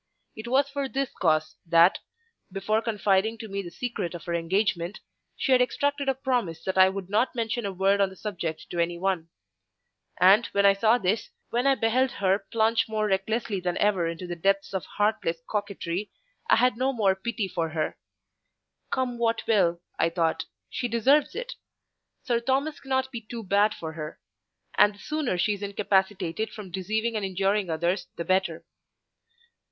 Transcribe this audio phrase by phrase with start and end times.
[0.35, 1.99] It was for this cause that,
[2.51, 4.99] before confiding to me the secret of her engagement,
[5.37, 8.65] she had extracted a promise that I would not mention a word on the subject
[8.71, 9.29] to any one.
[10.19, 14.07] And when I saw this, and when I beheld her plunge more recklessly than ever
[14.07, 16.09] into the depths of heartless coquetry,
[16.49, 17.95] I had no more pity for her.
[18.89, 21.53] "Come what will," I thought, "she deserves it.
[22.23, 24.19] Sir Thomas cannot be too bad for her;
[24.73, 28.65] and the sooner she is incapacitated from deceiving and injuring others the better."